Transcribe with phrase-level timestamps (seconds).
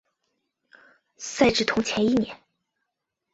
[1.17, 2.35] 赛制同前一年。